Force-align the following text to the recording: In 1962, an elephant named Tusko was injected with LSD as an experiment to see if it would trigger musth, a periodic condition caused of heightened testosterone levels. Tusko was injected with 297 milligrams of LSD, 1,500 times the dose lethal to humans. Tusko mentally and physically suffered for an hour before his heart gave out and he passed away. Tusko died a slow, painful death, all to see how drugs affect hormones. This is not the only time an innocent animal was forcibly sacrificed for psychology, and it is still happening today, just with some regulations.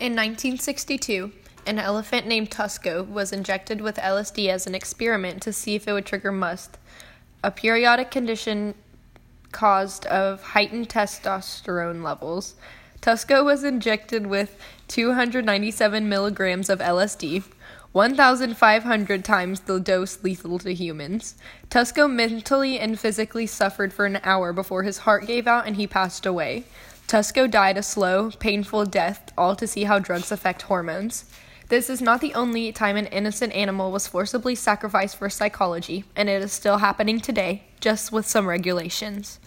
In 0.00 0.12
1962, 0.12 1.30
an 1.66 1.78
elephant 1.78 2.26
named 2.26 2.50
Tusko 2.50 3.06
was 3.06 3.34
injected 3.34 3.82
with 3.82 3.96
LSD 3.96 4.48
as 4.48 4.66
an 4.66 4.74
experiment 4.74 5.42
to 5.42 5.52
see 5.52 5.74
if 5.74 5.86
it 5.86 5.92
would 5.92 6.06
trigger 6.06 6.32
musth, 6.32 6.78
a 7.44 7.50
periodic 7.50 8.10
condition 8.10 8.74
caused 9.52 10.06
of 10.06 10.42
heightened 10.42 10.88
testosterone 10.88 12.02
levels. 12.02 12.54
Tusko 13.02 13.44
was 13.44 13.62
injected 13.62 14.26
with 14.26 14.58
297 14.88 16.08
milligrams 16.08 16.70
of 16.70 16.78
LSD, 16.78 17.44
1,500 17.92 19.22
times 19.22 19.60
the 19.60 19.78
dose 19.78 20.24
lethal 20.24 20.58
to 20.60 20.72
humans. 20.72 21.34
Tusko 21.68 22.10
mentally 22.10 22.78
and 22.78 22.98
physically 22.98 23.46
suffered 23.46 23.92
for 23.92 24.06
an 24.06 24.18
hour 24.22 24.54
before 24.54 24.82
his 24.82 24.98
heart 24.98 25.26
gave 25.26 25.46
out 25.46 25.66
and 25.66 25.76
he 25.76 25.86
passed 25.86 26.24
away. 26.24 26.64
Tusko 27.10 27.50
died 27.50 27.76
a 27.76 27.82
slow, 27.82 28.30
painful 28.38 28.86
death, 28.86 29.32
all 29.36 29.56
to 29.56 29.66
see 29.66 29.82
how 29.82 29.98
drugs 29.98 30.30
affect 30.30 30.62
hormones. 30.62 31.24
This 31.68 31.90
is 31.90 32.00
not 32.00 32.20
the 32.20 32.34
only 32.34 32.70
time 32.70 32.96
an 32.96 33.06
innocent 33.06 33.52
animal 33.52 33.90
was 33.90 34.06
forcibly 34.06 34.54
sacrificed 34.54 35.16
for 35.16 35.28
psychology, 35.28 36.04
and 36.14 36.28
it 36.28 36.40
is 36.40 36.52
still 36.52 36.78
happening 36.78 37.18
today, 37.18 37.64
just 37.80 38.12
with 38.12 38.28
some 38.28 38.46
regulations. 38.46 39.38